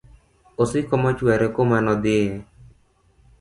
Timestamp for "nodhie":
1.85-2.31